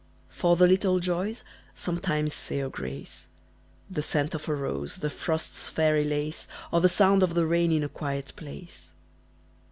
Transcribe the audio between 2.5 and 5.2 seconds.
a grace; The scent of a rose, the